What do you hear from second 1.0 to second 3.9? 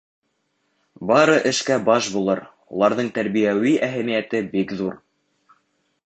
Бары эшкә баш булыр, Уларҙың тәрбиәүи